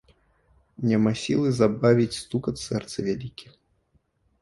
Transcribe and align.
Няма 0.91 1.11
сілы 1.25 1.47
забавіць 1.59 2.09
стукат 2.23 2.55
сэрца 2.67 2.97
вялікі. 3.13 3.47